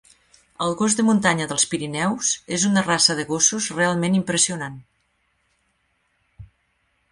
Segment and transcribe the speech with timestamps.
[0.67, 4.83] El gos de muntanya dels Pirineus és una raça de gossos realment impressionant.